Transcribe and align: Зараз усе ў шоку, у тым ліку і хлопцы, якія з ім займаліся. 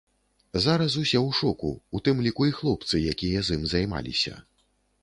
Зараз 0.63 0.95
усе 1.01 1.19
ў 1.27 1.31
шоку, 1.41 1.71
у 1.99 2.01
тым 2.09 2.25
ліку 2.29 2.49
і 2.53 2.57
хлопцы, 2.61 3.05
якія 3.13 3.39
з 3.51 3.57
ім 3.61 3.71
займаліся. 3.77 4.35